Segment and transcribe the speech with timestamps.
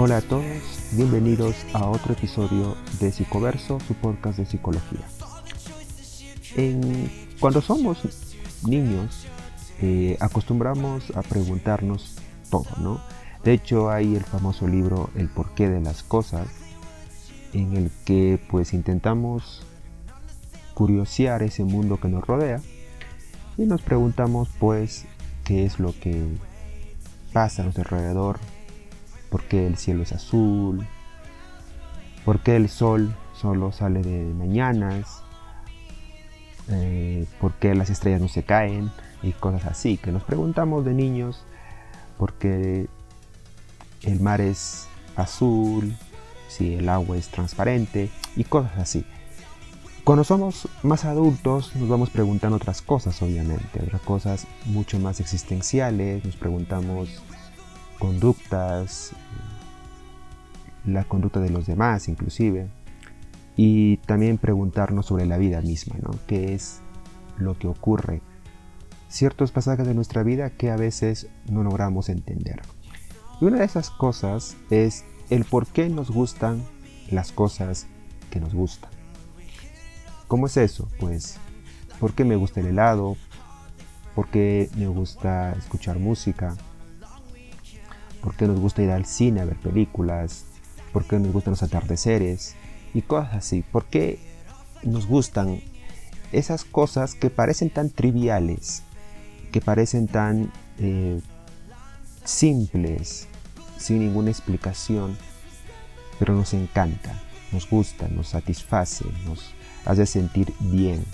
[0.00, 0.44] Hola a todos,
[0.92, 5.00] bienvenidos a otro episodio de Psicoverso, su podcast de psicología.
[7.40, 7.98] cuando somos
[8.64, 9.26] niños,
[9.82, 12.14] eh, acostumbramos a preguntarnos
[12.48, 13.00] todo, ¿no?
[13.42, 16.46] De hecho, hay el famoso libro El porqué de las cosas,
[17.52, 19.62] en el que pues intentamos
[20.74, 22.60] curiosear ese mundo que nos rodea
[23.56, 25.06] y nos preguntamos pues
[25.42, 26.22] qué es lo que
[27.32, 28.38] pasa a nuestro alrededor,
[29.30, 30.86] por qué el cielo es azul,
[32.24, 35.22] por qué el sol solo sale de mañanas,
[36.68, 38.90] eh, por qué las estrellas no se caen
[39.22, 41.44] y cosas así, que nos preguntamos de niños
[42.18, 42.88] por qué
[44.02, 45.96] el mar es azul,
[46.48, 49.04] si el agua es transparente y cosas así.
[50.04, 56.24] Cuando somos más adultos nos vamos preguntando otras cosas, obviamente, otras cosas mucho más existenciales,
[56.24, 57.22] nos preguntamos
[57.98, 59.12] conductas,
[60.84, 62.68] la conducta de los demás inclusive,
[63.56, 66.10] y también preguntarnos sobre la vida misma, ¿no?
[66.26, 66.80] ¿Qué es
[67.36, 68.22] lo que ocurre?
[69.08, 72.62] Ciertos pasajes de nuestra vida que a veces no logramos entender.
[73.40, 76.62] Y una de esas cosas es el por qué nos gustan
[77.10, 77.86] las cosas
[78.30, 78.90] que nos gustan.
[80.28, 80.88] ¿Cómo es eso?
[81.00, 81.38] Pues,
[81.98, 83.16] ¿por qué me gusta el helado?
[84.14, 86.56] ¿Por qué me gusta escuchar música?
[88.22, 90.44] ¿Por qué nos gusta ir al cine a ver películas?
[90.92, 92.54] ¿Por qué nos gustan los atardeceres?
[92.94, 93.62] Y cosas así.
[93.62, 94.18] ¿Por qué
[94.82, 95.60] nos gustan
[96.32, 98.82] esas cosas que parecen tan triviales?
[99.52, 101.20] Que parecen tan eh,
[102.24, 103.28] simples,
[103.78, 105.16] sin ninguna explicación,
[106.18, 107.20] pero nos encanta,
[107.52, 111.04] nos gusta, nos satisface, nos hace sentir bien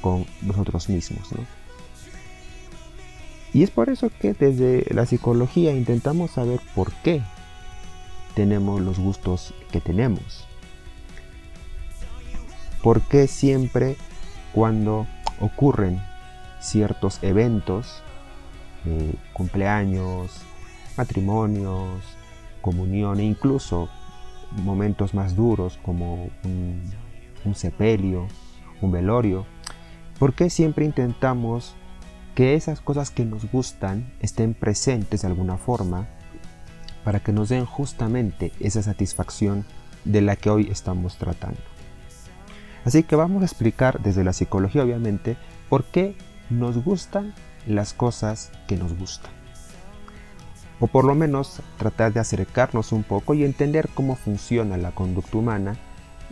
[0.00, 1.28] con nosotros mismos.
[3.52, 7.22] Y es por eso que desde la psicología intentamos saber por qué
[8.34, 10.46] tenemos los gustos que tenemos.
[12.82, 13.96] ¿Por qué siempre
[14.52, 15.06] cuando
[15.40, 16.00] ocurren
[16.60, 18.02] ciertos eventos,
[18.86, 20.40] eh, cumpleaños,
[20.96, 22.02] matrimonios,
[22.60, 23.88] comunión e incluso
[24.64, 26.82] momentos más duros como un
[27.44, 28.26] un sepelio,
[28.80, 29.46] un velorio?
[30.18, 31.74] ¿Por qué siempre intentamos
[32.40, 36.08] que esas cosas que nos gustan estén presentes de alguna forma
[37.04, 39.66] para que nos den justamente esa satisfacción
[40.06, 41.60] de la que hoy estamos tratando?
[42.86, 45.36] Así que vamos a explicar desde la psicología obviamente
[45.68, 46.16] por qué
[46.48, 47.34] nos gustan
[47.66, 49.32] las cosas que nos gustan.
[50.80, 55.36] O por lo menos tratar de acercarnos un poco y entender cómo funciona la conducta
[55.36, 55.76] humana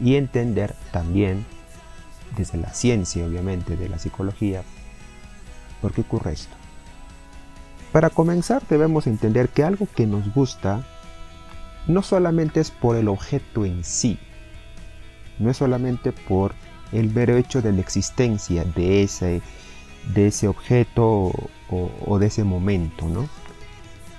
[0.03, 1.45] y entender también,
[2.35, 4.63] desde la ciencia obviamente, de la psicología,
[5.81, 6.55] por qué ocurre esto.
[7.93, 10.85] Para comenzar debemos entender que algo que nos gusta
[11.87, 14.19] no solamente es por el objeto en sí,
[15.39, 16.55] no es solamente por
[16.93, 19.41] el mero hecho de la existencia de ese,
[20.15, 21.07] de ese objeto
[21.71, 23.29] o, o de ese momento, ¿no?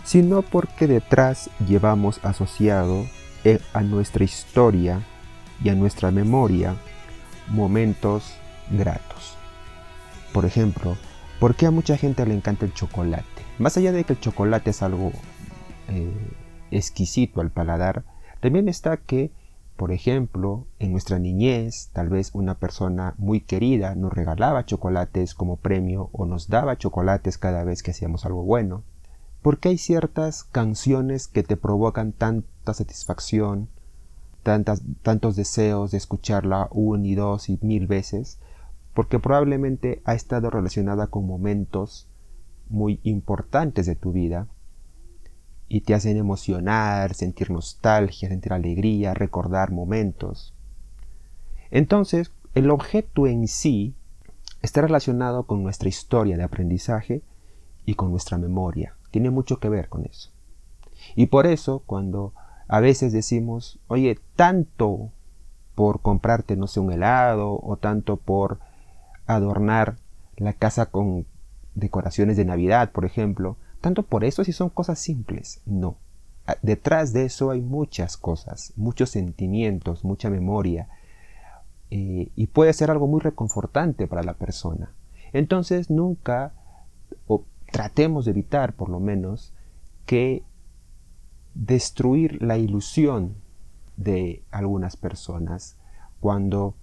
[0.10, 3.06] sino porque detrás llevamos asociado
[3.44, 5.02] eh, a nuestra historia
[5.64, 6.76] y a nuestra memoria
[7.48, 8.34] momentos
[8.72, 9.38] gratos.
[10.34, 10.98] Por ejemplo,
[11.40, 13.26] ¿por qué a mucha gente le encanta el chocolate?
[13.58, 15.12] Más allá de que el chocolate es algo
[15.88, 16.12] eh,
[16.72, 18.04] exquisito al paladar,
[18.42, 19.32] también está que,
[19.76, 25.58] por ejemplo, en nuestra niñez, tal vez una persona muy querida nos regalaba chocolates como
[25.58, 28.84] premio o nos daba chocolates cada vez que hacíamos algo bueno.
[29.42, 33.70] ¿Por qué hay ciertas canciones que te provocan tanta satisfacción,
[34.44, 38.40] tantos deseos de escucharla una y dos y mil veces,
[39.00, 42.10] porque probablemente ha estado relacionada con momentos
[42.68, 44.48] muy importantes de tu vida
[45.70, 50.54] y te hacen emocionar, sentir nostalgia, sentir alegría, recordar momentos.
[51.72, 53.96] Entonces, el objeto en sí
[54.62, 57.22] está relacionado con nuestra historia de aprendizaje
[57.86, 58.98] y con nuestra memoria.
[59.12, 60.30] Tiene mucho que ver con eso.
[61.16, 62.34] Y por eso, cuando
[62.68, 65.14] a veces decimos, oye, tanto
[65.74, 68.60] por comprarte, no sé, un helado o tanto por
[69.36, 69.98] adornar
[70.38, 71.26] la casa con
[71.76, 75.62] decoraciones de Navidad, por ejemplo, tanto por eso si son cosas simples.
[75.66, 75.98] No.
[76.48, 80.88] Ah, detrás de eso hay muchas cosas, muchos sentimientos, mucha memoria.
[81.92, 84.92] Eh, y puede ser algo muy reconfortante para la persona.
[85.32, 86.54] Entonces nunca,
[87.28, 89.54] o tratemos de evitar por lo menos,
[90.06, 90.44] que
[91.54, 93.36] destruir la ilusión
[93.96, 95.78] de algunas personas
[96.20, 96.74] cuando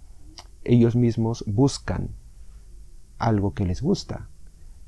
[0.64, 2.10] ellos mismos buscan
[3.18, 4.28] algo que les gusta.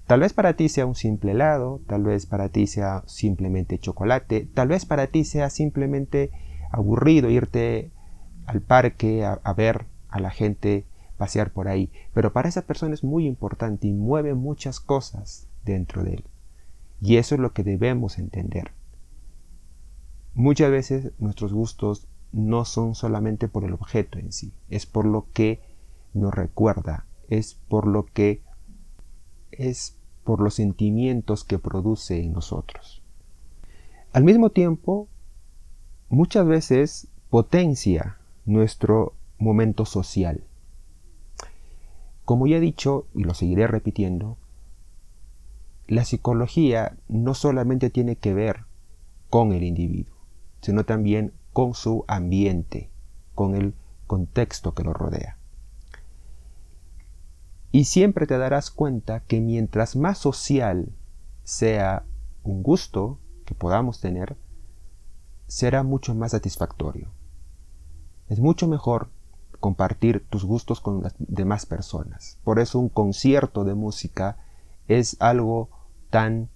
[0.07, 4.49] Tal vez para ti sea un simple helado, tal vez para ti sea simplemente chocolate,
[4.55, 6.31] tal vez para ti sea simplemente
[6.71, 7.91] aburrido irte
[8.47, 10.87] al parque a, a ver a la gente
[11.19, 16.05] pasear por ahí, pero para esa persona es muy importante y mueve muchas cosas dentro
[16.05, 16.25] de él.
[17.01, 18.73] Y eso es lo que debemos entender.
[20.35, 25.27] Muchas veces nuestros gustos no son solamente por el objeto en sí, es por lo
[25.33, 25.61] que
[26.15, 28.43] nos recuerda, es por lo que
[29.51, 33.03] es por los sentimientos que produce en nosotros.
[34.13, 35.09] Al mismo tiempo,
[36.09, 40.45] muchas veces potencia nuestro momento social.
[42.25, 44.37] Como ya he dicho, y lo seguiré repitiendo,
[45.87, 48.65] la psicología no solamente tiene que ver
[49.31, 50.15] con el individuo,
[50.61, 52.91] sino también con su ambiente,
[53.35, 53.73] con el
[54.07, 55.38] contexto que lo rodea.
[57.71, 60.89] Y siempre te darás cuenta que mientras más social
[61.45, 62.05] sea
[62.43, 64.37] un gusto que podamos tener,
[65.47, 67.09] será mucho más satisfactorio.
[68.29, 69.09] Es mucho mejor
[69.61, 72.39] compartir tus gustos con las demás personas.
[72.45, 74.39] Por eso un concierto de música
[74.87, 75.69] es algo
[76.11, 76.49] tan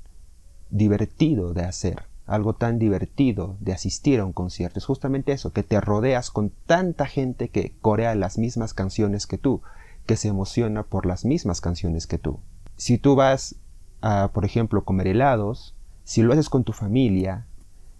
[0.70, 4.78] divertido de hacer, algo tan divertido de asistir a un concierto.
[4.78, 9.38] Es justamente eso, que te rodeas con tanta gente que corea las mismas canciones que
[9.38, 9.62] tú,
[10.06, 12.40] que se emociona por las mismas canciones que tú.
[12.76, 13.56] Si tú vas
[14.00, 17.46] a, por ejemplo, comer helados, si lo haces con tu familia,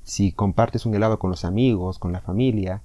[0.03, 2.83] si compartes un helado con los amigos, con la familia,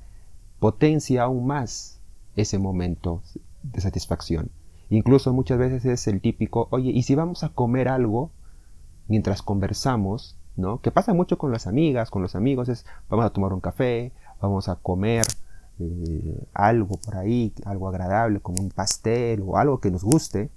[0.59, 1.99] potencia aún más
[2.35, 3.21] ese momento
[3.63, 4.51] de satisfacción.
[4.89, 8.31] Incluso muchas veces es el típico, oye, ¿y si vamos a comer algo
[9.07, 10.37] mientras conversamos?
[10.55, 10.81] ¿No?
[10.81, 14.11] Que pasa mucho con las amigas, con los amigos, es vamos a tomar un café,
[14.41, 15.23] vamos a comer
[15.79, 20.49] eh, algo por ahí, algo agradable, como un pastel o algo que nos guste,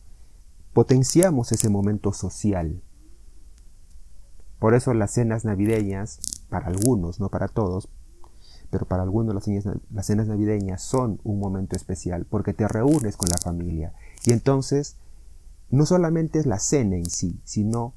[0.73, 2.83] potenciamos ese momento social.
[4.59, 7.89] Por eso las cenas navideñas, para algunos, no para todos,
[8.71, 13.17] pero para algunos las cenas, las cenas navideñas son un momento especial porque te reúnes
[13.17, 13.95] con la familia.
[14.25, 14.97] Y entonces,
[15.71, 17.95] no solamente es la cena en sí, sino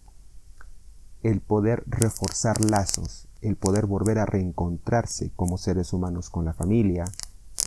[1.21, 7.05] el poder reforzar lazos, el poder volver a reencontrarse como seres humanos con la familia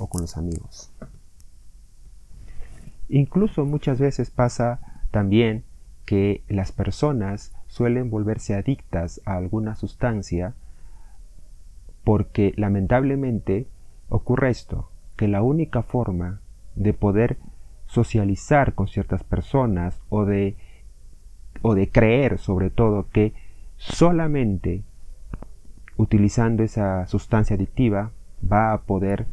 [0.00, 0.90] o con los amigos.
[3.08, 4.81] Incluso muchas veces pasa
[5.11, 5.64] también
[6.05, 10.55] que las personas suelen volverse adictas a alguna sustancia
[12.05, 13.69] porque lamentablemente
[14.08, 16.40] ocurre esto, que la única forma
[16.76, 17.38] de poder
[17.87, 20.56] socializar con ciertas personas o de,
[21.62, 23.34] o de creer sobre todo que
[23.76, 24.84] solamente
[25.96, 28.12] utilizando esa sustancia adictiva
[28.50, 29.26] va a poder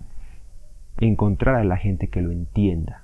[1.00, 3.04] encontrar a la gente que lo entienda.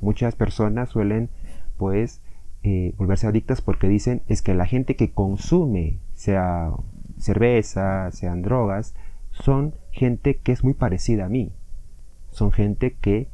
[0.00, 1.28] Muchas personas suelen
[1.76, 2.22] pues
[2.62, 6.70] eh, volverse adictas porque dicen es que la gente que consume sea
[7.18, 8.94] cerveza, sean drogas,
[9.30, 11.52] son gente que es muy parecida a mí.
[12.30, 13.28] Son gente que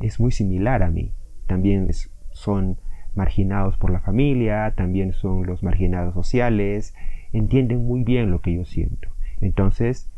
[0.00, 1.12] es muy similar a mí.
[1.46, 1.88] También
[2.32, 2.78] son
[3.14, 6.94] marginados por la familia, también son los marginados sociales,
[7.32, 9.08] entienden muy bien lo que yo siento.
[9.40, 10.10] Entonces,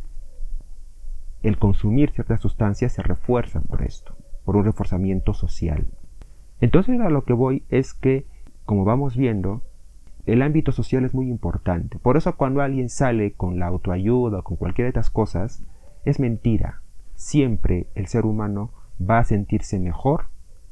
[1.43, 5.87] el consumir ciertas sustancias se refuerza por esto, por un reforzamiento social.
[6.61, 8.27] Entonces a lo que voy es que,
[8.67, 9.63] como vamos viendo,
[10.27, 11.99] el ámbito social es muy importante.
[11.99, 15.65] Por eso cuando alguien sale con la autoayuda o con cualquiera de estas cosas,
[16.05, 16.83] es mentira.
[17.15, 20.27] Siempre el ser humano va a sentirse mejor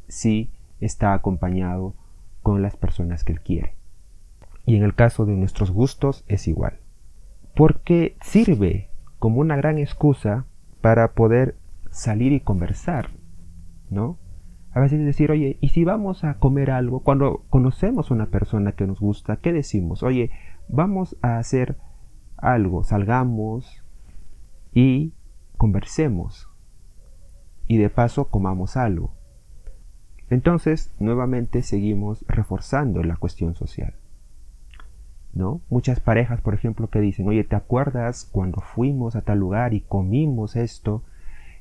[0.07, 1.95] si está acompañado
[2.43, 3.78] con las personas que él quiere.
[4.69, 6.81] Y en el caso de nuestros gustos es igual.
[7.57, 10.45] Porque sirve como una gran excusa
[10.83, 11.57] para poder
[11.91, 13.09] salir y conversar,
[13.89, 14.19] ¿no?
[14.73, 17.01] A veces decir, oye, ¿y si vamos a comer algo?
[17.01, 20.03] Cuando conocemos a una persona que nos gusta, ¿qué decimos?
[20.03, 20.31] Oye,
[20.69, 21.79] vamos a hacer
[22.37, 23.83] algo, salgamos
[24.75, 25.15] y
[25.57, 26.51] conversemos.
[27.67, 29.15] Y de paso comamos algo.
[30.29, 33.98] Entonces, nuevamente seguimos reforzando la cuestión social.
[35.35, 35.61] ¿No?
[35.69, 39.81] Muchas parejas, por ejemplo, que dicen, oye, ¿te acuerdas cuando fuimos a tal lugar y
[39.81, 41.03] comimos esto?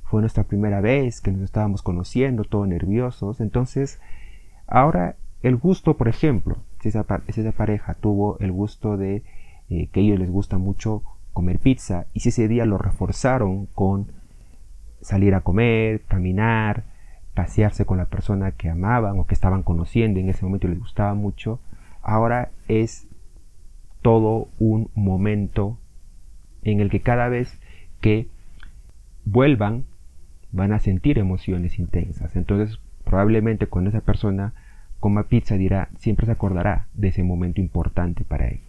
[0.03, 3.41] Fue nuestra primera vez que nos estábamos conociendo, todos nerviosos.
[3.41, 3.99] Entonces,
[4.67, 9.23] ahora el gusto, por ejemplo, si esa, pareja tuvo el gusto de
[9.69, 13.67] eh, que a ellos les gusta mucho comer pizza y si ese día lo reforzaron
[13.67, 14.07] con
[15.01, 16.83] salir a comer, caminar,
[17.33, 21.13] pasearse con la persona que amaban o que estaban conociendo en ese momento les gustaba
[21.13, 21.59] mucho,
[22.01, 23.07] ahora es
[24.07, 25.77] todo un momento
[26.63, 27.59] en el que cada vez
[27.99, 28.29] que
[29.25, 29.83] vuelvan
[30.53, 32.37] van a sentir emociones intensas.
[32.37, 34.53] Entonces probablemente cuando esa persona
[35.01, 38.61] coma pizza dirá, siempre se acordará de ese momento importante para él.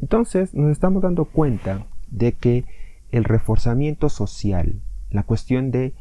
[0.00, 2.64] Entonces nos estamos dando cuenta de que
[3.12, 4.80] el reforzamiento social,
[5.10, 5.92] la cuestión de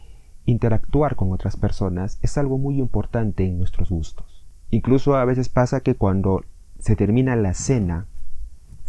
[0.45, 4.45] interactuar con otras personas es algo muy importante en nuestros gustos.
[4.69, 6.45] Incluso a veces pasa que cuando
[6.79, 8.05] se termina la cena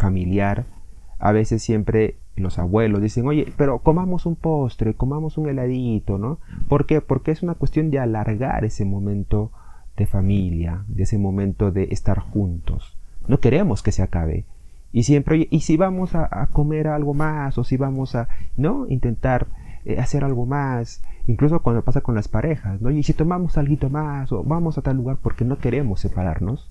[0.01, 0.65] familiar,
[1.19, 6.39] a veces siempre los abuelos dicen, oye, pero comamos un postre, comamos un heladito, ¿no?
[6.69, 7.01] ¿Por qué?
[7.01, 9.53] Porque es una cuestión de alargar ese momento
[9.97, 12.97] de familia, de ese momento de estar juntos.
[13.29, 14.47] No queremos que se acabe.
[14.93, 18.87] Y siempre, y si vamos a, comer algo más, o si vamos a, ¿no?
[18.89, 19.47] Intentar
[19.85, 22.91] eh, hacer algo más, incluso cuando pasa con las parejas, ¿no?
[22.91, 26.71] Y si tomamos algo más, o vamos a tal lugar porque no queremos separarnos,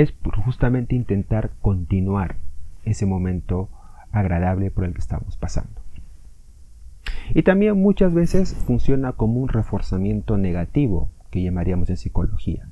[0.00, 2.36] es justamente intentar continuar
[2.84, 3.68] ese momento
[4.10, 5.80] agradable por el que estamos pasando.
[7.34, 12.68] Y también muchas veces funciona como un reforzamiento negativo que llamaríamos en psicología.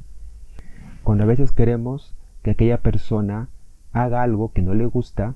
[1.03, 3.49] Cuando a veces queremos que aquella persona
[3.93, 5.35] haga algo que no le gusta,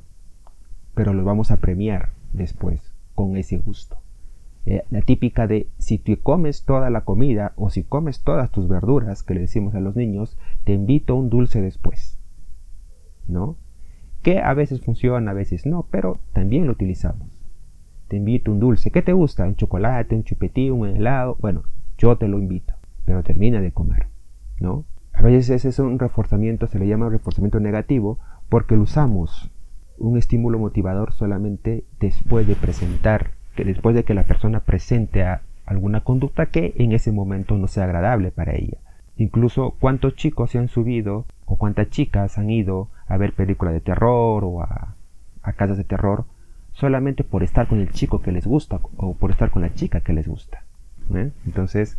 [0.95, 2.81] pero lo vamos a premiar después
[3.14, 3.99] con ese gusto.
[4.66, 8.66] Eh, la típica de si tú comes toda la comida o si comes todas tus
[8.66, 12.18] verduras que le decimos a los niños, te invito un dulce después.
[13.28, 13.56] ¿No?
[14.23, 17.28] Que a veces funciona, a veces no, pero también lo utilizamos.
[18.09, 18.90] Te invito un dulce.
[18.90, 19.44] ¿Qué te gusta?
[19.44, 21.37] ¿Un chocolate, un chupetín, un helado?
[21.40, 21.64] Bueno,
[21.99, 24.06] yo te lo invito, pero termina de comer.
[24.61, 24.85] ¿No?
[25.12, 28.18] A veces ese es un reforzamiento, se le llama reforzamiento negativo,
[28.49, 29.50] porque lo usamos
[29.97, 35.25] un estímulo motivador solamente después de presentar, que después de que la persona presente
[35.66, 38.78] alguna conducta que en ese momento no sea agradable para ella.
[39.16, 43.80] Incluso cuántos chicos se han subido o cuántas chicas han ido a ver películas de
[43.80, 44.96] terror o a,
[45.56, 46.25] casas de terror
[46.73, 50.00] solamente por estar con el chico que les gusta o por estar con la chica
[50.00, 50.64] que les gusta.
[51.14, 51.30] ¿eh?
[51.46, 51.96] Entonces,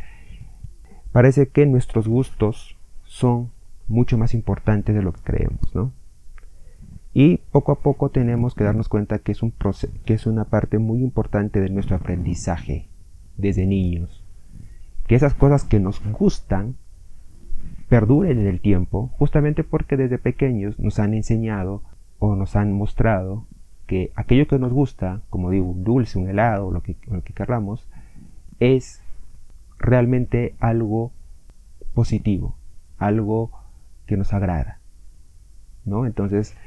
[1.11, 3.51] parece que nuestros gustos son
[3.87, 5.91] mucho más importantes de lo que creemos, ¿no?
[7.17, 9.53] Y poco a poco tenemos que darnos cuenta que es, un
[10.03, 12.89] que es una parte muy importante de nuestro aprendizaje
[13.37, 14.21] desde niños.
[15.07, 16.75] Que esas cosas que nos gustan
[17.87, 21.83] perduren en el tiempo, justamente porque desde pequeños nos han enseñado
[22.19, 23.45] o nos han mostrado
[23.87, 27.31] que aquello que nos gusta, como digo, un dulce, un helado, lo que, lo que
[27.31, 27.87] querramos,
[28.59, 29.01] es
[29.79, 31.13] realmente algo
[31.93, 32.57] positivo,
[32.97, 33.51] algo
[34.05, 34.79] que nos agrada.
[35.85, 36.05] ¿no?
[36.05, 36.57] Entonces,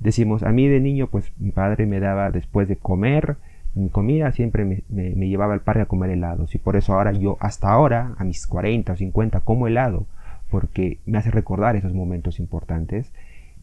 [0.00, 3.36] decimos, a mí de niño, pues mi padre me daba después de comer
[3.74, 6.54] mi comida, siempre me, llevaba al parque a comer helados.
[6.54, 10.06] Y por eso ahora yo, hasta ahora, a mis 40 o 50, como helado,
[10.50, 13.12] porque me hace recordar esos momentos importantes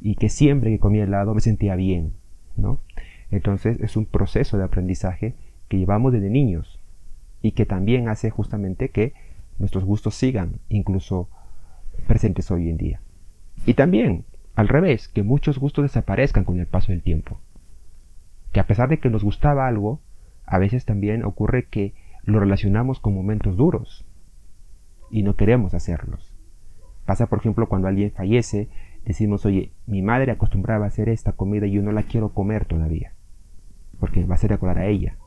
[0.02, 2.14] y que siempre que comía helado me sentía bien,
[2.56, 2.80] ¿no?
[3.32, 5.34] Entonces es un proceso de aprendizaje
[5.68, 6.80] que llevamos desde niños
[7.42, 9.14] y que también hace justamente que
[9.58, 11.28] nuestros gustos sigan incluso
[12.08, 13.02] presentes hoy en día.
[13.66, 14.26] Y también
[14.56, 17.40] al revés, que muchos gustos desaparezcan con el paso del tiempo.
[18.54, 20.00] Que a pesar de que nos gustaba algo,
[20.46, 21.94] a veces también ocurre que
[22.24, 24.06] lo relacionamos con momentos duros
[25.12, 26.34] y no queremos hacerlos.
[27.06, 28.70] Pasa, por ejemplo, cuando alguien fallece,
[29.06, 32.66] decimos, oye, mi madre acostumbraba a hacer esta comida y yo no la quiero comer
[32.66, 33.14] todavía,
[34.00, 35.18] porque va a hacer acordar a ella.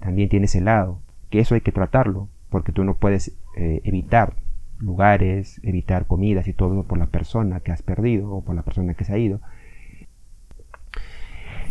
[0.00, 4.36] También tiene ese lado, que eso hay que tratarlo, porque tú no puedes eh, evitar
[4.78, 8.94] lugares, evitar comidas y todo por la persona que has perdido o por la persona
[8.94, 9.40] que se ha ido.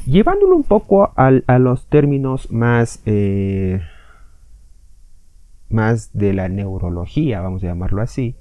[0.06, 3.82] Llevándolo un poco a, los términos más, eh,
[5.70, 8.36] más de la neurología, vamos a llamarlo así,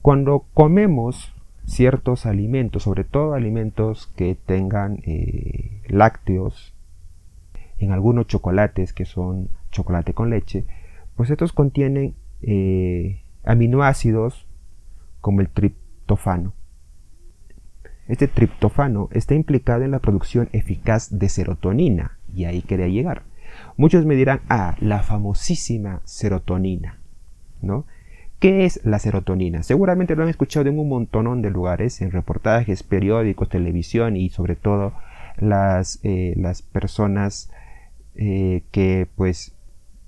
[0.00, 1.32] cuando comemos
[1.66, 6.74] ciertos alimentos, sobre todo alimentos que tengan eh, lácteos,
[7.78, 10.64] en algunos chocolates que son chocolate con leche,
[11.16, 12.14] pues estos contienen
[12.46, 14.46] eh, aminoácidos
[15.20, 16.52] como el triptofano.
[18.06, 23.22] Este triptofano está implicado en la producción eficaz de serotonina, y ahí quería llegar.
[23.76, 26.98] Muchos me dirán, ah, la famosísima serotonina,
[27.62, 27.86] ¿no?
[28.40, 29.62] ¿Qué es la serotonina?
[29.62, 34.54] Seguramente lo han escuchado en un montón de lugares, en reportajes, periódicos, televisión y sobre
[34.54, 34.92] todo
[35.38, 37.50] las, eh, las personas
[38.16, 39.56] eh, que pues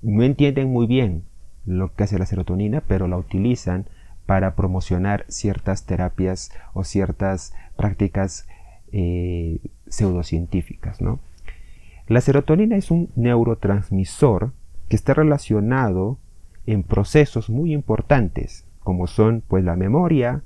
[0.03, 1.23] no entienden muy bien
[1.67, 3.85] lo que hace la serotonina, pero la utilizan
[4.25, 8.47] para promocionar ciertas terapias o ciertas prácticas
[8.91, 11.01] eh, pseudocientíficas.
[11.01, 11.19] ¿no?
[12.07, 14.53] La serotonina es un neurotransmisor
[14.89, 16.17] que está relacionado
[16.65, 20.43] en procesos muy importantes, como son pues la memoria,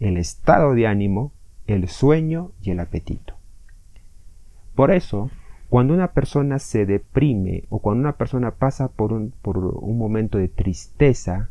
[0.00, 1.32] el estado de ánimo,
[1.66, 3.34] el sueño y el apetito.
[4.74, 5.30] Por eso,
[5.68, 10.38] cuando una persona se deprime o cuando una persona pasa por un, por un momento
[10.38, 11.50] de tristeza,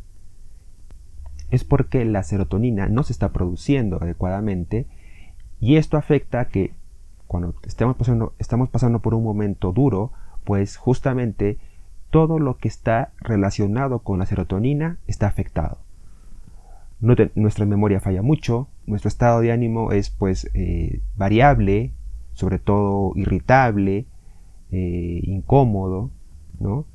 [1.51, 4.88] es porque la serotonina no se está produciendo adecuadamente
[5.60, 6.74] y esto afecta que
[7.27, 10.12] cuando estamos pasando, estamos pasando por un momento duro,
[10.43, 11.57] pues justamente
[12.10, 15.79] todo lo que está relacionado con la serotonina está afectado.
[17.00, 21.93] nuestra memoria falla mucho, nuestro estado de ánimo es pues eh, variable,
[22.36, 24.06] sobre todo irritable,
[24.72, 26.12] eh, incómodo,
[26.60, 26.86] ¿no?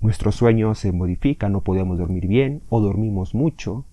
[0.00, 3.84] Nuestro sueño se modifica, no podemos dormir bien o dormimos mucho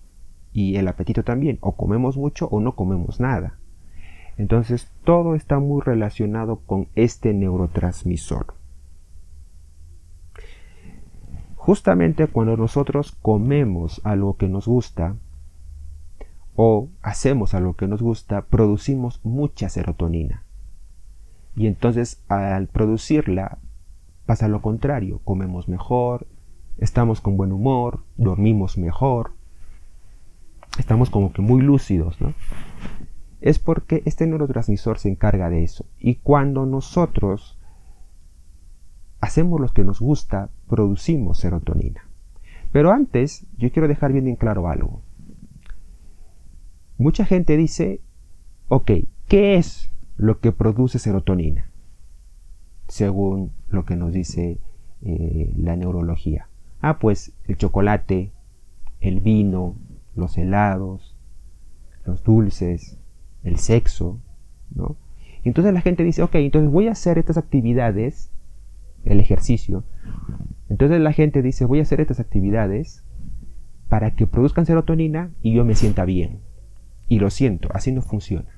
[0.52, 3.58] y el apetito también, o comemos mucho o no comemos nada.
[4.36, 8.54] Entonces todo está muy relacionado con este neurotransmisor.
[11.56, 15.16] Justamente cuando nosotros comemos algo que nos gusta
[16.62, 20.44] o hacemos algo que nos gusta, producimos mucha serotonina.
[21.56, 23.56] Y entonces al producirla
[24.26, 26.26] pasa lo contrario, comemos mejor,
[26.76, 29.32] estamos con buen humor, dormimos mejor,
[30.78, 32.34] estamos como que muy lúcidos, ¿no?
[33.40, 35.86] Es porque este neurotransmisor se encarga de eso.
[35.98, 37.58] Y cuando nosotros
[39.22, 42.04] hacemos lo que nos gusta, producimos serotonina.
[42.70, 45.00] Pero antes, yo quiero dejar bien en claro algo.
[47.00, 48.02] Mucha gente dice,
[48.68, 48.90] ok,
[49.26, 51.70] ¿qué es lo que produce serotonina?
[52.88, 54.58] Según lo que nos dice
[55.00, 56.50] eh, la neurología.
[56.82, 58.32] Ah, pues el chocolate,
[59.00, 59.76] el vino,
[60.14, 61.16] los helados,
[62.04, 62.98] los dulces,
[63.44, 64.20] el sexo,
[64.74, 64.98] ¿no?
[65.42, 68.30] Entonces la gente dice, ok, entonces voy a hacer estas actividades,
[69.06, 69.84] el ejercicio.
[70.68, 73.06] Entonces la gente dice, voy a hacer estas actividades
[73.88, 76.49] para que produzcan serotonina y yo me sienta bien.
[77.10, 78.48] Y lo siento, así no funciona.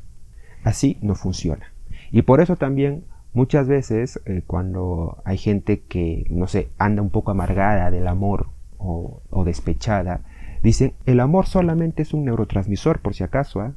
[0.63, 1.73] Así no funciona.
[2.11, 7.09] Y por eso también muchas veces eh, cuando hay gente que, no sé, anda un
[7.09, 10.21] poco amargada del amor o, despechada,
[10.63, 13.63] dicen, el amor solamente es un neurotransmisor, por si acaso.
[13.63, 13.73] ¿ah?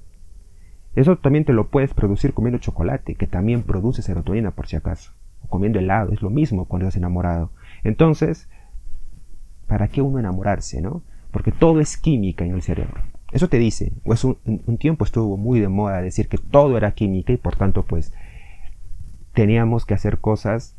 [0.93, 5.13] Eso también te lo puedes producir comiendo chocolate, que también produce serotonina por si acaso.
[5.41, 7.49] O comiendo helado, es lo mismo cuando estás enamorado.
[7.85, 8.49] Entonces,
[9.67, 11.01] ¿para qué uno enamorarse, no?
[11.31, 13.14] Porque todo es química en el cerebro.
[13.35, 16.93] Eso te dice, pues un, un tiempo estuvo muy de moda decir que todo era
[16.93, 18.13] química y por tanto pues
[19.33, 20.77] teníamos que hacer cosas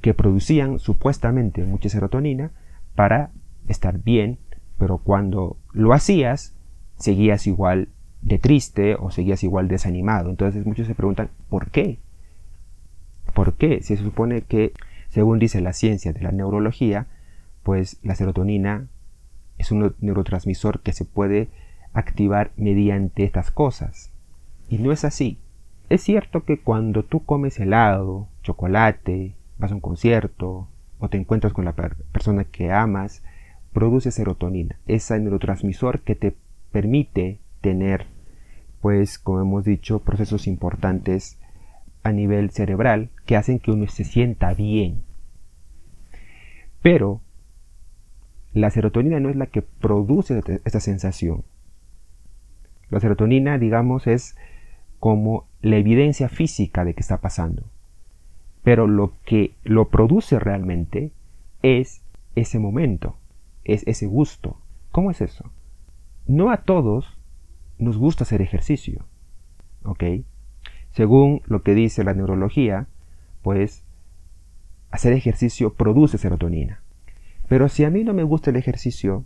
[0.00, 2.50] que producían supuestamente mucha serotonina
[2.96, 3.30] para
[3.68, 4.38] estar bien,
[4.76, 6.56] pero cuando lo hacías
[6.96, 7.90] seguías igual
[8.22, 10.30] de triste o seguías igual desanimado.
[10.30, 12.00] Entonces muchos se preguntan, ¿por qué?
[13.34, 13.82] ¿Por qué?
[13.82, 14.72] Si se supone que,
[15.10, 17.06] según dice la ciencia de la neurología,
[17.62, 18.88] pues la serotonina
[19.62, 21.48] es un neurotransmisor que se puede
[21.92, 24.12] activar mediante estas cosas.
[24.68, 25.38] Y no es así.
[25.88, 31.52] Es cierto que cuando tú comes helado, chocolate, vas a un concierto o te encuentras
[31.52, 33.22] con la persona que amas,
[33.72, 36.36] produce serotonina, ese neurotransmisor que te
[36.70, 38.06] permite tener,
[38.80, 41.38] pues como hemos dicho, procesos importantes
[42.02, 45.02] a nivel cerebral que hacen que uno se sienta bien.
[46.82, 47.20] Pero
[48.54, 51.44] la serotonina no es la que produce esta sensación.
[52.90, 54.36] La serotonina, digamos, es
[54.98, 57.64] como la evidencia física de que está pasando.
[58.62, 61.12] Pero lo que lo produce realmente
[61.62, 62.02] es
[62.36, 63.16] ese momento,
[63.64, 64.58] es ese gusto.
[64.90, 65.50] ¿Cómo es eso?
[66.26, 67.18] No a todos
[67.78, 69.06] nos gusta hacer ejercicio.
[69.84, 70.04] ¿Ok?
[70.92, 72.86] Según lo que dice la neurología,
[73.40, 73.84] pues
[74.90, 76.81] hacer ejercicio produce serotonina.
[77.48, 79.24] Pero si a mí no me gusta el ejercicio,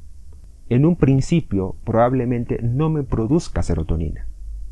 [0.69, 4.27] en un principio probablemente no me produzca serotonina.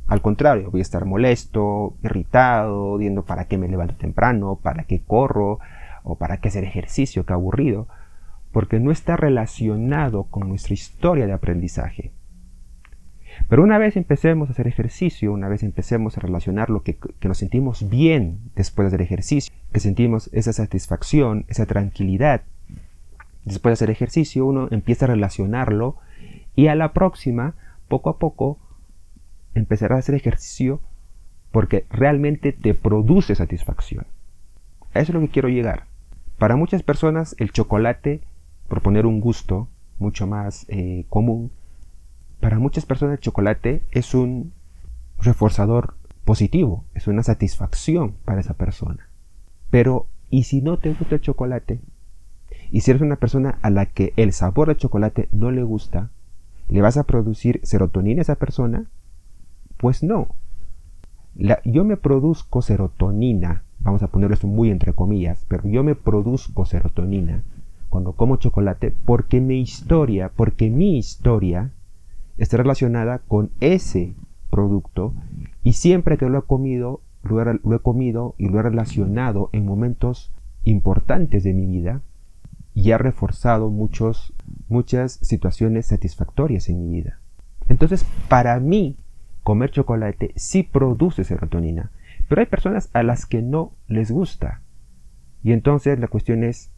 [0.06, 5.02] Al contrario, voy a estar molesto, irritado, viendo para qué me levanto temprano, para qué
[5.02, 5.60] corro
[6.02, 7.88] o para qué hacer ejercicio, qué aburrido,
[8.52, 12.12] porque no está relacionado con nuestra historia de aprendizaje.
[13.48, 17.28] Pero una vez empecemos a hacer ejercicio, una vez empecemos a relacionar lo que, que,
[17.28, 22.42] nos sentimos bien después de hacer ejercicio, que sentimos esa satisfacción, esa tranquilidad,
[23.44, 25.96] después de hacer ejercicio, uno empieza a relacionarlo
[26.56, 27.54] y a la próxima,
[27.88, 28.58] poco a poco,
[29.54, 30.80] empezarás a hacer ejercicio
[31.50, 34.06] porque realmente te produce satisfacción.
[34.92, 35.86] Eso es lo que quiero llegar.
[36.38, 38.22] Para muchas personas el chocolate,
[38.68, 41.52] por poner un gusto mucho más eh, común,
[42.40, 44.52] para muchas personas el chocolate es un
[45.18, 49.08] reforzador positivo, es una satisfacción para esa persona.
[49.70, 51.80] Pero, ¿y si no te gusta el chocolate?
[52.74, 56.10] Y si eres una persona a la que el sabor del chocolate no le gusta,
[56.68, 58.90] ¿le vas a producir serotonina a esa persona?
[59.76, 60.34] Pues no.
[61.64, 66.64] yo me produzco serotonina, vamos a ponerlo esto muy entre comillas, pero yo me produzco
[66.64, 67.44] serotonina
[67.90, 71.70] cuando como chocolate porque mi historia, porque mi historia
[72.38, 74.14] está relacionada con ese
[74.50, 75.14] producto
[75.62, 80.32] y siempre que lo he comido, lo he, comido y lo he relacionado en momentos
[80.64, 82.02] importantes de mi vida
[82.74, 84.34] y ha reforzado muchos,
[84.68, 87.20] muchas situaciones satisfactorias en mi vida.
[87.68, 88.96] Entonces, para mí,
[89.42, 91.92] comer chocolate sí produce serotonina,
[92.28, 94.60] pero hay personas a las que no les gusta.
[95.42, 96.72] Y entonces la cuestión es,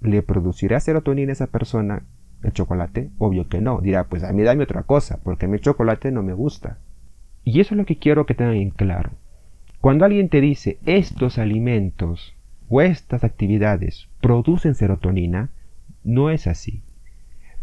[0.00, 2.02] ¿le producirá serotonina a esa persona
[2.42, 3.10] el chocolate?
[3.18, 3.80] Obvio que no.
[3.80, 6.78] Dirá, pues a mí dame otra cosa, porque a mí el chocolate no me gusta.
[7.44, 9.12] Y eso es lo que quiero que tengan en claro.
[9.80, 12.34] Cuando alguien te dice estos alimentos
[12.70, 15.50] o estas actividades producen serotonina,
[16.02, 16.82] no es así.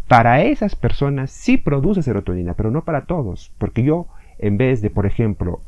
[0.07, 4.91] Para esas personas sí produce serotonina, pero no para todos, porque yo, en vez de,
[4.91, 5.63] por ejemplo,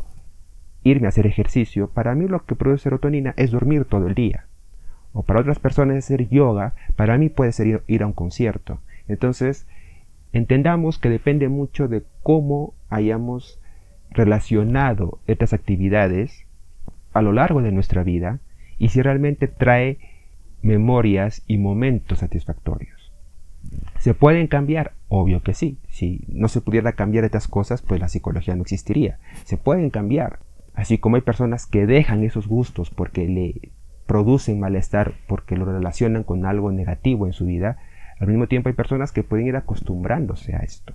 [0.84, 4.46] irme a hacer ejercicio, para mí lo que produce serotonina es dormir todo el día
[5.14, 8.80] o para otras personas hacer yoga, para mí puede ser ir, a un concierto.
[9.08, 9.68] Entonces,
[10.34, 13.60] entendamos que depende mucho de cómo hayamos
[14.12, 16.46] relacionado estas actividades
[17.14, 18.40] a lo largo de nuestra vida
[18.80, 20.00] y si realmente trae
[20.62, 23.14] memorias y momentos satisfactorios.
[24.00, 24.94] ¿Se pueden cambiar?
[25.10, 25.78] Obvio que sí.
[25.90, 29.20] Si no se pudiera cambiar estas cosas, pues la psicología no existiría.
[29.44, 30.40] Se pueden cambiar.
[30.74, 33.72] Así como hay personas que dejan esos gustos porque le
[34.06, 37.78] producen malestar porque lo relacionan con algo negativo en su vida,
[38.20, 40.94] al mismo tiempo hay personas que pueden ir acostumbrándose a esto.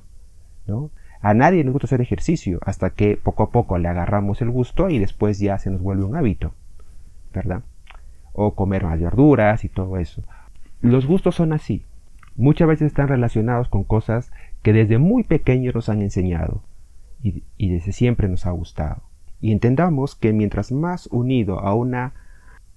[0.66, 0.90] ¿no?
[1.20, 4.90] A nadie le gusta hacer ejercicio hasta que poco a poco le agarramos el gusto
[4.90, 6.54] y después ya se nos vuelve un hábito,
[7.32, 7.62] ¿verdad?
[8.34, 10.22] O comer más verduras y todo eso.
[10.82, 11.86] Los gustos son así.
[12.36, 14.30] Muchas veces están relacionados con cosas
[14.62, 16.62] que desde muy pequeños nos han enseñado
[17.22, 19.02] y, desde siempre nos ha gustado.
[19.40, 22.12] Y entendamos que mientras más unido a una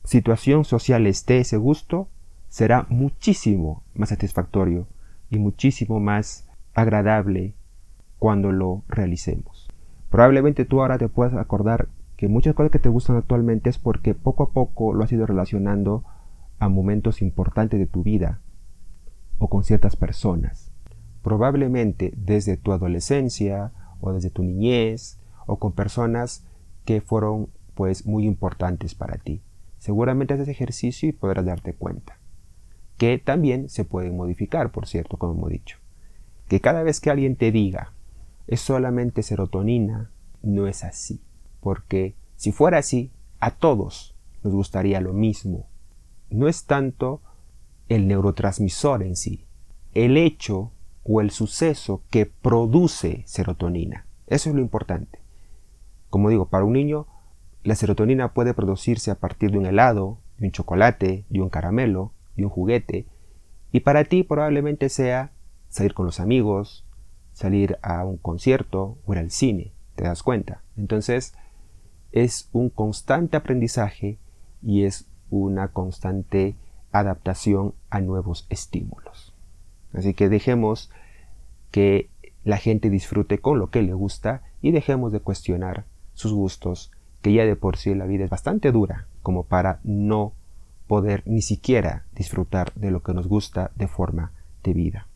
[0.04, 2.08] situación social esté ese gusto,
[2.48, 4.88] será muchísimo más satisfactorio
[5.30, 7.56] y muchísimo más agradable
[8.20, 9.68] cuando lo realicemos.
[10.10, 11.88] Probablemente tú ahora te puedas acordar
[12.18, 15.28] que muchas cosas que te gustan actualmente es porque poco a poco lo has ido
[15.28, 16.04] relacionando
[16.60, 18.42] a momentos importantes de tu vida
[19.38, 20.72] o con ciertas personas.
[21.22, 26.44] Probablemente desde tu adolescencia o desde tu niñez o con personas
[26.86, 29.42] que fueron pues muy importantes para ti.
[29.78, 32.18] Seguramente haces ejercicio y podrás darte cuenta.
[32.98, 35.78] Que también se puede modificar, por cierto, como hemos dicho.
[36.48, 37.94] Que cada vez que alguien te diga
[38.48, 40.10] es solamente serotonina,
[40.42, 41.22] no es así.
[41.68, 45.68] Porque si fuera así, a todos nos gustaría lo mismo.
[46.30, 47.20] No es tanto
[47.90, 49.44] el neurotransmisor en sí,
[49.94, 50.72] el hecho
[51.04, 54.06] o el suceso que produce serotonina.
[54.28, 55.20] Eso es lo importante.
[56.10, 57.06] Como digo, para un niño
[57.64, 62.14] la serotonina puede producirse a partir de un helado, de un chocolate, de un caramelo,
[62.38, 63.08] de un juguete,
[63.74, 65.34] y para ti probablemente sea
[65.68, 66.86] salir con los amigos,
[67.34, 70.62] salir a un concierto o ir al cine, ¿te das cuenta?
[70.78, 71.34] Entonces,
[72.24, 74.18] es un constante aprendizaje
[74.64, 76.56] y es una constante
[76.92, 79.34] adaptación a nuevos estímulos.
[79.94, 80.90] Así que dejemos
[81.72, 82.10] que
[82.44, 87.34] la gente disfrute con lo que le gusta y dejemos de cuestionar sus gustos que
[87.34, 90.34] ya de por sí la vida es bastante dura como para no
[90.88, 94.32] poder ni siquiera disfrutar de lo que nos gusta de forma
[94.64, 95.08] de vida.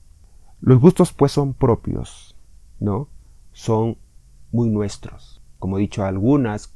[0.60, 2.36] Los gustos pues son propios,
[2.80, 3.08] ¿no?
[3.54, 3.98] Son
[4.52, 5.42] muy nuestros.
[5.60, 6.74] Como he dicho, algunas,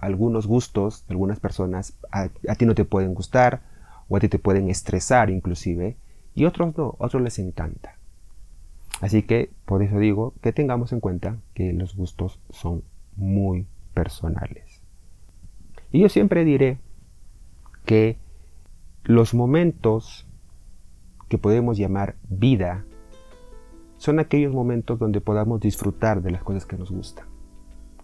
[0.00, 3.60] algunos gustos de algunas personas a, a ti no te pueden gustar
[4.08, 5.96] o a ti te pueden estresar inclusive
[6.34, 7.96] y otros no, otros les encanta.
[9.00, 12.82] Así que por eso digo que tengamos en cuenta que los gustos son
[13.16, 14.82] muy personales.
[15.92, 16.78] Y yo siempre diré
[17.84, 18.18] que
[19.04, 20.26] los momentos
[21.28, 22.84] que podemos llamar vida
[23.96, 27.26] son aquellos momentos donde podamos disfrutar de las cosas que nos gustan,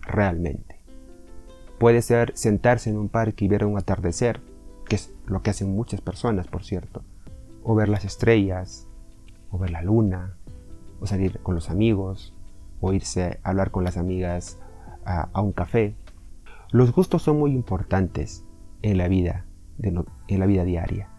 [0.02, 0.75] realmente.
[1.78, 4.40] Puede ser sentarse en un parque y ver un atardecer,
[4.88, 7.02] que es lo que hacen muchas personas, por cierto,
[7.62, 8.88] o ver las estrellas,
[9.50, 10.36] o ver la luna,
[11.00, 12.34] o salir con los amigos,
[12.80, 14.58] o irse a hablar con las amigas
[15.04, 15.94] a, un café.
[16.70, 18.44] Los gustos son muy importantes
[18.82, 19.44] en la vida,
[19.80, 21.10] en la vida diaria.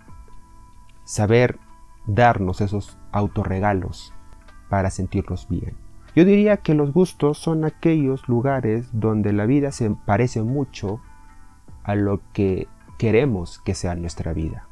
[1.06, 1.60] Saber
[2.08, 4.14] darnos esos autorregalos
[4.70, 5.87] para sentirnos bien.
[6.18, 11.00] Yo diría que los gustos son aquellos lugares donde la vida se parece mucho
[11.84, 14.68] a lo que queremos que sea nuestra vida.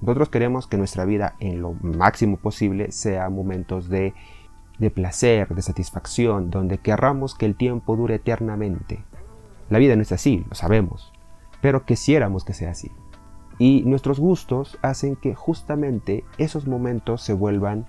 [0.00, 4.12] Nosotros queremos que nuestra vida en lo máximo posible sea momentos de
[4.80, 9.04] de placer, de satisfacción, donde querramos que el tiempo dure eternamente.
[9.70, 11.12] La vida no es así, lo sabemos,
[11.60, 12.90] pero quisiéramos que sea así.
[13.56, 17.86] Y nuestros gustos hacen que justamente esos momentos se vuelvan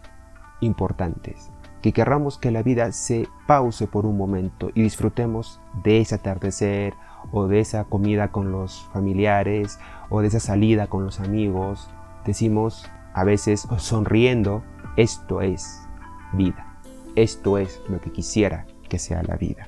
[0.62, 1.50] importantes.
[1.84, 6.94] Que querramos que la vida se pause por un momento y disfrutemos de ese atardecer
[7.32, 11.90] o de esa comida con los familiares o de esa salida con los amigos.
[12.26, 14.64] Decimos a veces sonriendo,
[14.96, 15.82] esto es
[16.32, 16.78] vida.
[17.16, 19.68] Esto es lo que quisiera que sea la vida.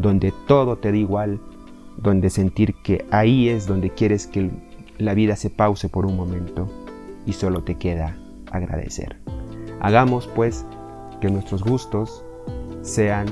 [0.00, 1.40] Donde todo te da igual,
[1.96, 4.50] donde sentir que ahí es donde quieres que
[4.98, 6.68] la vida se pause por un momento
[7.24, 8.16] y solo te queda
[8.50, 9.16] agradecer.
[9.80, 10.66] Hagamos pues
[11.20, 12.24] que nuestros gustos
[12.82, 13.26] sean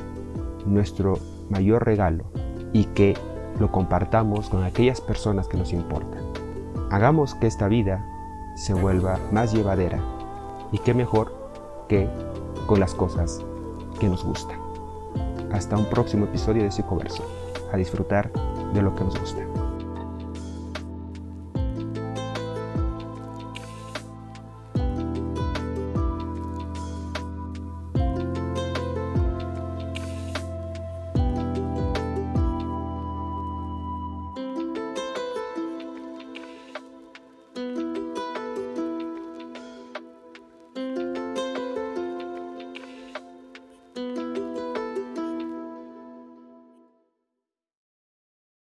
[0.66, 1.18] nuestro
[1.51, 2.25] mayor regalo
[2.73, 3.14] y que
[3.59, 6.23] lo compartamos con aquellas personas que nos importan.
[6.90, 8.05] Hagamos que esta vida
[8.57, 10.01] se vuelva más llevadera
[10.73, 11.35] y qué mejor
[11.88, 12.09] que
[12.66, 13.44] con las cosas
[14.01, 14.59] que nos gustan.
[15.53, 17.25] Hasta un próximo episodio de Psicoverso.
[17.73, 18.31] A disfrutar
[18.73, 19.54] de lo que nos gusta.